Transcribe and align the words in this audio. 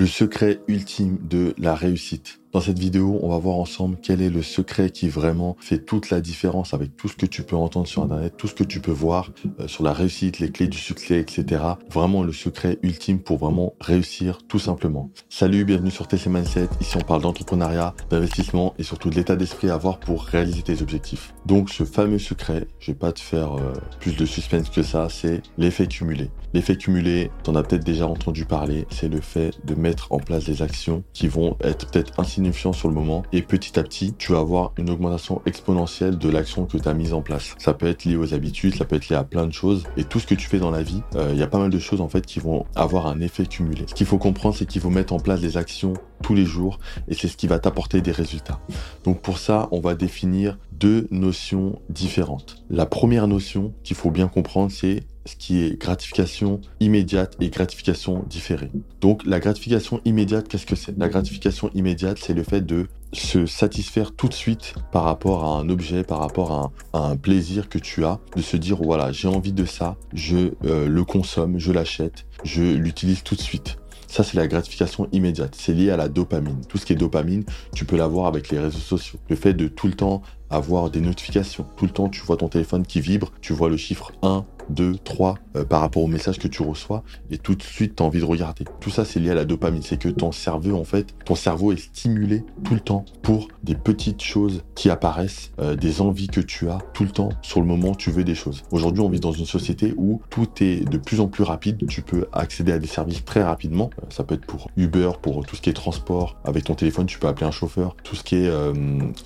Le 0.00 0.06
secret 0.06 0.62
ultime 0.66 1.18
de 1.28 1.54
la 1.58 1.74
réussite. 1.74 2.40
Dans 2.52 2.60
cette 2.60 2.80
vidéo, 2.80 3.20
on 3.22 3.28
va 3.28 3.38
voir 3.38 3.58
ensemble 3.58 3.96
quel 4.02 4.20
est 4.20 4.28
le 4.28 4.42
secret 4.42 4.90
qui 4.90 5.08
vraiment 5.08 5.56
fait 5.60 5.78
toute 5.78 6.10
la 6.10 6.20
différence 6.20 6.74
avec 6.74 6.96
tout 6.96 7.06
ce 7.06 7.14
que 7.14 7.26
tu 7.26 7.44
peux 7.44 7.54
entendre 7.54 7.86
sur 7.86 8.02
Internet, 8.02 8.34
tout 8.36 8.48
ce 8.48 8.54
que 8.54 8.64
tu 8.64 8.80
peux 8.80 8.90
voir 8.90 9.30
euh, 9.60 9.68
sur 9.68 9.84
la 9.84 9.92
réussite, 9.92 10.40
les 10.40 10.50
clés 10.50 10.66
du 10.66 10.76
succès, 10.76 11.20
etc. 11.20 11.62
Vraiment 11.92 12.24
le 12.24 12.32
secret 12.32 12.80
ultime 12.82 13.20
pour 13.20 13.38
vraiment 13.38 13.74
réussir 13.80 14.40
tout 14.48 14.58
simplement. 14.58 15.10
Salut, 15.28 15.64
bienvenue 15.64 15.92
sur 15.92 16.08
TC 16.08 16.26
Mindset. 16.26 16.68
Ici, 16.80 16.96
on 16.96 17.02
parle 17.02 17.22
d'entrepreneuriat, 17.22 17.94
d'investissement 18.10 18.74
et 18.78 18.82
surtout 18.82 19.10
de 19.10 19.14
l'état 19.14 19.36
d'esprit 19.36 19.70
à 19.70 19.74
avoir 19.74 20.00
pour 20.00 20.24
réaliser 20.24 20.62
tes 20.62 20.82
objectifs. 20.82 21.32
Donc, 21.46 21.70
ce 21.70 21.84
fameux 21.84 22.18
secret, 22.18 22.66
je 22.80 22.90
vais 22.90 22.98
pas 22.98 23.12
te 23.12 23.20
faire 23.20 23.52
euh, 23.52 23.74
plus 24.00 24.16
de 24.16 24.26
suspense 24.26 24.70
que 24.70 24.82
ça, 24.82 25.08
c'est 25.08 25.40
l'effet 25.56 25.86
cumulé. 25.86 26.32
L'effet 26.52 26.76
cumulé, 26.76 27.30
t'en 27.44 27.54
as 27.54 27.62
peut-être 27.62 27.84
déjà 27.84 28.08
entendu 28.08 28.44
parler, 28.44 28.86
c'est 28.90 29.08
le 29.08 29.20
fait 29.20 29.52
de 29.64 29.76
mettre 29.76 30.10
en 30.10 30.18
place 30.18 30.46
des 30.46 30.62
actions 30.62 31.04
qui 31.12 31.28
vont 31.28 31.56
être 31.60 31.88
peut-être 31.88 32.18
ainsi 32.48 32.78
sur 32.78 32.88
le 32.88 32.94
moment 32.94 33.22
et 33.32 33.42
petit 33.42 33.78
à 33.78 33.82
petit, 33.82 34.14
tu 34.14 34.32
vas 34.32 34.38
avoir 34.38 34.72
une 34.76 34.90
augmentation 34.90 35.40
exponentielle 35.46 36.18
de 36.18 36.28
l'action 36.28 36.66
que 36.66 36.78
tu 36.78 36.88
as 36.88 36.94
mise 36.94 37.12
en 37.12 37.22
place. 37.22 37.54
Ça 37.58 37.74
peut 37.74 37.86
être 37.86 38.04
lié 38.04 38.16
aux 38.16 38.34
habitudes, 38.34 38.74
ça 38.74 38.84
peut 38.84 38.96
être 38.96 39.08
lié 39.08 39.16
à 39.16 39.24
plein 39.24 39.46
de 39.46 39.52
choses 39.52 39.84
et 39.96 40.04
tout 40.04 40.20
ce 40.20 40.26
que 40.26 40.34
tu 40.34 40.48
fais 40.48 40.58
dans 40.58 40.70
la 40.70 40.82
vie, 40.82 41.02
il 41.12 41.18
euh, 41.18 41.34
y 41.34 41.42
a 41.42 41.46
pas 41.46 41.58
mal 41.58 41.70
de 41.70 41.78
choses 41.78 42.00
en 42.00 42.08
fait 42.08 42.26
qui 42.26 42.40
vont 42.40 42.66
avoir 42.74 43.06
un 43.06 43.20
effet 43.20 43.46
cumulé. 43.46 43.84
Ce 43.86 43.94
qu'il 43.94 44.06
faut 44.06 44.18
comprendre, 44.18 44.54
c'est 44.54 44.66
qu'il 44.66 44.80
faut 44.80 44.90
mettre 44.90 45.12
en 45.12 45.18
place 45.18 45.40
des 45.40 45.56
actions 45.56 45.94
tous 46.22 46.34
les 46.34 46.44
jours 46.44 46.78
et 47.08 47.14
c'est 47.14 47.28
ce 47.28 47.36
qui 47.36 47.46
va 47.46 47.58
t'apporter 47.58 48.00
des 48.00 48.12
résultats. 48.12 48.60
Donc 49.04 49.22
pour 49.22 49.38
ça, 49.38 49.68
on 49.72 49.80
va 49.80 49.94
définir 49.94 50.58
deux 50.72 51.06
notions 51.10 51.80
différentes. 51.88 52.64
La 52.70 52.86
première 52.86 53.28
notion 53.28 53.72
qu'il 53.84 53.96
faut 53.96 54.10
bien 54.10 54.28
comprendre, 54.28 54.70
c'est 54.70 55.04
ce 55.30 55.36
qui 55.36 55.62
est 55.62 55.80
gratification 55.80 56.60
immédiate 56.80 57.36
et 57.40 57.50
gratification 57.50 58.24
différée. 58.28 58.70
Donc 59.00 59.24
la 59.24 59.40
gratification 59.40 60.00
immédiate, 60.04 60.48
qu'est-ce 60.48 60.66
que 60.66 60.76
c'est? 60.76 60.96
La 60.98 61.08
gratification 61.08 61.70
immédiate, 61.74 62.18
c'est 62.20 62.34
le 62.34 62.42
fait 62.42 62.60
de 62.60 62.88
se 63.12 63.46
satisfaire 63.46 64.12
tout 64.12 64.28
de 64.28 64.34
suite 64.34 64.74
par 64.92 65.04
rapport 65.04 65.44
à 65.44 65.58
un 65.58 65.68
objet, 65.68 66.04
par 66.04 66.18
rapport 66.18 66.72
à 66.92 66.98
un, 66.98 67.16
plaisir 67.16 67.68
que 67.68 67.78
tu 67.78 68.04
as, 68.04 68.18
de 68.36 68.42
se 68.42 68.56
dire 68.56 68.76
voilà, 68.76 69.12
j'ai 69.12 69.28
envie 69.28 69.52
de 69.52 69.64
ça, 69.64 69.96
je 70.12 70.52
euh, 70.64 70.88
le 70.88 71.04
consomme, 71.04 71.58
je 71.58 71.72
l'achète, 71.72 72.26
je 72.44 72.62
l'utilise 72.62 73.22
tout 73.22 73.34
de 73.34 73.40
suite. 73.40 73.76
Ça, 74.06 74.24
c'est 74.24 74.36
la 74.36 74.48
gratification 74.48 75.06
immédiate. 75.12 75.54
C'est 75.56 75.72
lié 75.72 75.90
à 75.90 75.96
la 75.96 76.08
dopamine. 76.08 76.60
Tout 76.68 76.78
ce 76.78 76.84
qui 76.84 76.92
est 76.94 76.96
dopamine, 76.96 77.44
tu 77.76 77.84
peux 77.84 77.96
l'avoir 77.96 78.26
avec 78.26 78.50
les 78.50 78.58
réseaux 78.58 78.80
sociaux. 78.80 79.20
Le 79.28 79.36
fait 79.36 79.54
de 79.54 79.68
tout 79.68 79.86
le 79.86 79.92
temps 79.92 80.22
avoir 80.50 80.90
des 80.90 81.00
notifications. 81.00 81.64
Tout 81.76 81.84
le 81.84 81.92
temps, 81.92 82.08
tu 82.08 82.20
vois 82.22 82.36
ton 82.36 82.48
téléphone 82.48 82.84
qui 82.84 83.00
vibre, 83.00 83.30
tu 83.40 83.52
vois 83.52 83.68
le 83.68 83.76
chiffre 83.76 84.10
1, 84.22 84.44
2, 84.70 84.96
3 85.04 85.34
par 85.68 85.80
rapport 85.80 86.02
au 86.02 86.06
message 86.06 86.38
que 86.38 86.48
tu 86.48 86.62
reçois 86.62 87.02
et 87.30 87.38
tout 87.38 87.54
de 87.54 87.62
suite 87.62 87.96
tu 87.96 88.02
as 88.02 88.06
envie 88.06 88.20
de 88.20 88.24
regarder. 88.24 88.64
Tout 88.80 88.90
ça 88.90 89.04
c'est 89.04 89.20
lié 89.20 89.30
à 89.30 89.34
la 89.34 89.44
dopamine, 89.44 89.82
c'est 89.82 89.98
que 89.98 90.08
ton 90.08 90.32
cerveau 90.32 90.76
en 90.76 90.84
fait, 90.84 91.14
ton 91.24 91.34
cerveau 91.34 91.72
est 91.72 91.78
stimulé 91.78 92.44
tout 92.64 92.74
le 92.74 92.80
temps 92.80 93.04
pour 93.22 93.48
des 93.62 93.74
petites 93.74 94.22
choses 94.22 94.62
qui 94.74 94.90
apparaissent, 94.90 95.52
euh, 95.60 95.76
des 95.76 96.00
envies 96.00 96.28
que 96.28 96.40
tu 96.40 96.68
as 96.68 96.78
tout 96.94 97.04
le 97.04 97.10
temps 97.10 97.30
sur 97.42 97.60
le 97.60 97.66
moment 97.66 97.94
tu 97.94 98.10
veux 98.10 98.24
des 98.24 98.34
choses. 98.34 98.62
Aujourd'hui, 98.70 99.02
on 99.02 99.08
vit 99.08 99.20
dans 99.20 99.32
une 99.32 99.46
société 99.46 99.94
où 99.96 100.20
tout 100.30 100.48
est 100.60 100.88
de 100.88 100.98
plus 100.98 101.20
en 101.20 101.28
plus 101.28 101.44
rapide, 101.44 101.86
tu 101.88 102.02
peux 102.02 102.26
accéder 102.32 102.72
à 102.72 102.78
des 102.78 102.86
services 102.86 103.24
très 103.24 103.42
rapidement. 103.42 103.90
Euh, 104.02 104.06
ça 104.10 104.24
peut 104.24 104.34
être 104.34 104.46
pour 104.46 104.70
Uber, 104.76 105.12
pour 105.20 105.44
tout 105.46 105.56
ce 105.56 105.62
qui 105.62 105.70
est 105.70 105.74
transport, 105.74 106.36
avec 106.44 106.64
ton 106.64 106.74
téléphone, 106.74 107.06
tu 107.06 107.18
peux 107.18 107.28
appeler 107.28 107.46
un 107.46 107.50
chauffeur, 107.50 107.96
tout 108.02 108.16
ce 108.16 108.24
qui 108.24 108.36
est 108.36 108.48
euh, 108.48 108.72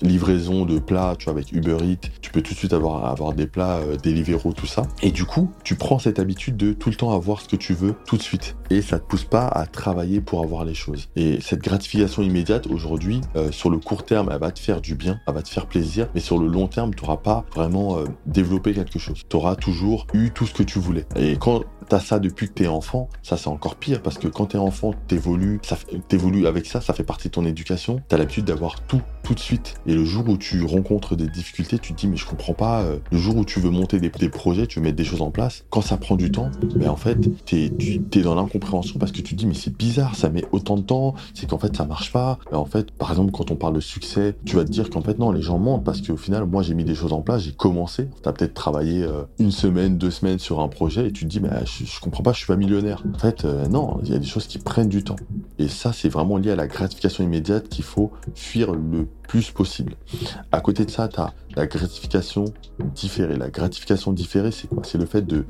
livraison 0.01 0.65
de 0.65 0.79
plats, 0.79 1.15
tu 1.17 1.25
vois 1.25 1.33
avec 1.33 1.51
Uber 1.51 1.77
Eats, 1.83 2.09
tu 2.21 2.31
peux 2.31 2.41
tout 2.41 2.53
de 2.53 2.57
suite 2.57 2.73
avoir 2.73 3.05
avoir 3.05 3.33
des 3.33 3.47
plats 3.47 3.79
Deliveroo 4.03 4.53
tout 4.53 4.65
ça. 4.65 4.83
Et 5.01 5.11
du 5.11 5.25
coup 5.25 5.34
tu 5.63 5.75
prends 5.75 5.99
cette 5.99 6.19
habitude 6.19 6.57
de 6.57 6.73
tout 6.73 6.89
le 6.89 6.95
temps 6.95 7.13
avoir 7.13 7.41
ce 7.41 7.47
que 7.47 7.55
tu 7.55 7.73
veux 7.73 7.95
tout 8.05 8.17
de 8.17 8.21
suite. 8.21 8.55
Et 8.69 8.81
ça 8.81 8.99
te 8.99 9.05
pousse 9.05 9.23
pas 9.23 9.47
à 9.47 9.65
travailler 9.65 10.21
pour 10.21 10.43
avoir 10.43 10.65
les 10.65 10.73
choses. 10.73 11.09
Et 11.15 11.39
cette 11.41 11.61
gratification 11.61 12.21
immédiate, 12.21 12.67
aujourd'hui, 12.67 13.21
euh, 13.35 13.51
sur 13.51 13.69
le 13.69 13.77
court 13.77 14.05
terme, 14.05 14.29
elle 14.31 14.39
va 14.39 14.51
te 14.51 14.59
faire 14.59 14.81
du 14.81 14.95
bien, 14.95 15.19
elle 15.27 15.33
va 15.33 15.41
te 15.41 15.49
faire 15.49 15.67
plaisir. 15.67 16.07
Mais 16.13 16.21
sur 16.21 16.37
le 16.37 16.47
long 16.47 16.67
terme, 16.67 16.93
tu 16.93 17.03
n'auras 17.03 17.17
pas 17.17 17.45
vraiment 17.53 17.97
euh, 17.97 18.05
développé 18.25 18.73
quelque 18.73 18.99
chose. 18.99 19.21
Tu 19.27 19.35
auras 19.35 19.55
toujours 19.55 20.07
eu 20.13 20.31
tout 20.31 20.45
ce 20.45 20.53
que 20.53 20.63
tu 20.63 20.79
voulais. 20.79 21.05
Et 21.15 21.37
quand 21.37 21.63
t'as 21.87 21.99
ça 21.99 22.19
depuis 22.19 22.47
que 22.47 22.53
t'es 22.53 22.67
enfant, 22.67 23.09
ça 23.23 23.37
c'est 23.37 23.47
encore 23.47 23.75
pire 23.75 24.01
parce 24.01 24.17
que 24.17 24.27
quand 24.27 24.47
t'es 24.47 24.57
enfant, 24.57 24.93
t'évolues, 25.07 25.59
t'évolues 26.07 26.47
avec 26.47 26.65
ça, 26.65 26.81
ça 26.81 26.93
fait 26.93 27.03
partie 27.03 27.29
de 27.29 27.33
ton 27.33 27.45
éducation. 27.45 28.01
T'as 28.07 28.17
l'habitude 28.17 28.45
d'avoir 28.45 28.81
tout 28.81 29.01
tout 29.25 29.33
de 29.33 29.39
suite. 29.39 29.73
Et 29.87 29.95
le 29.95 30.05
jour 30.05 30.29
où 30.29 30.37
tu 30.37 30.63
rencontres 30.63 31.15
des 31.15 31.27
difficultés, 31.27 31.79
tu 31.79 31.93
te 31.93 31.99
dis 31.99 32.07
mais 32.07 32.15
je 32.15 32.27
comprends 32.27 32.53
pas. 32.53 32.83
Euh, 32.83 32.99
le 33.11 33.17
jour 33.17 33.35
où 33.35 33.43
tu 33.43 33.59
veux 33.59 33.71
monter 33.71 33.99
des, 33.99 34.29
projets, 34.29 34.67
tu 34.67 34.79
veux 34.79 34.85
mettre 34.85 34.95
des 34.95 35.03
choses 35.03 35.21
en 35.21 35.31
place, 35.31 35.65
quand 35.69 35.81
ça 35.81 35.97
prend 35.97 36.15
du 36.15 36.31
temps, 36.31 36.51
ben 36.75 36.89
en 36.89 36.95
fait 36.95 37.17
t'es 37.45 37.71
es 38.13 38.21
dans 38.21 38.35
l'incompréhension 38.35 38.99
parce 38.99 39.11
que 39.11 39.21
tu 39.21 39.35
te 39.35 39.35
dis 39.35 39.47
mais 39.47 39.55
c'est 39.55 39.75
bizarre, 39.75 40.15
ça 40.15 40.29
met 40.29 40.45
autant 40.51 40.77
de 40.77 40.83
temps, 40.83 41.15
c'est 41.33 41.49
qu'en 41.49 41.57
fait 41.57 41.75
ça 41.75 41.85
marche 41.85 42.11
pas. 42.11 42.37
Ben, 42.51 42.57
en 42.57 42.65
fait, 42.65 42.91
par 42.91 43.09
exemple 43.09 43.31
quand 43.31 43.49
on 43.49 43.55
parle 43.55 43.73
de 43.73 43.79
succès, 43.79 44.35
tu 44.45 44.55
vas 44.55 44.63
te 44.63 44.71
dire 44.71 44.89
qu'en 44.89 45.01
fait 45.01 45.17
non 45.17 45.31
les 45.31 45.41
gens 45.41 45.57
mentent 45.57 45.83
parce 45.83 46.01
qu'au 46.01 46.17
final 46.17 46.45
moi 46.45 46.61
j'ai 46.61 46.75
mis 46.75 46.85
des 46.85 46.95
choses 46.95 47.13
en 47.13 47.21
place, 47.21 47.41
j'ai 47.41 47.53
commencé. 47.53 48.07
T'as 48.21 48.31
peut-être 48.31 48.53
travaillé 48.53 49.03
euh, 49.03 49.23
une 49.39 49.51
semaine, 49.51 49.97
deux 49.97 50.11
semaines 50.11 50.39
sur 50.39 50.59
un 50.59 50.67
projet 50.67 51.07
et 51.07 51.11
tu 51.11 51.25
te 51.25 51.29
dis 51.29 51.39
mais 51.39 51.49
je, 51.65 51.74
comprends 52.01 52.23
pas, 52.23 52.33
je 52.33 52.37
suis 52.37 52.47
pas 52.47 52.55
millionnaire. 52.55 53.03
En 53.13 53.17
fait, 53.17 53.45
euh, 53.45 53.67
non, 53.67 53.99
il 54.03 54.09
y 54.11 54.15
a 54.15 54.19
des 54.19 54.25
choses 54.25 54.47
qui 54.47 54.57
prennent 54.59 54.89
du 54.89 55.03
temps. 55.03 55.15
Et 55.59 55.67
ça, 55.67 55.93
c'est 55.93 56.09
vraiment 56.09 56.37
lié 56.37 56.51
à 56.51 56.55
la 56.55 56.67
gratification 56.67 57.23
immédiate 57.23 57.69
qu'il 57.69 57.83
faut 57.83 58.11
fuir 58.35 58.73
le 58.73 59.07
plus 59.27 59.51
possible. 59.51 59.95
À 60.51 60.61
côté 60.61 60.85
de 60.85 60.91
ça, 60.91 61.07
tu 61.07 61.19
as 61.19 61.33
la 61.55 61.67
gratification 61.67 62.45
différée. 62.93 63.37
La 63.37 63.49
gratification 63.49 64.13
différée, 64.13 64.51
c'est 64.51 64.67
quoi? 64.67 64.83
C'est 64.83 64.97
le 64.97 65.05
fait 65.05 65.21
de 65.21 65.45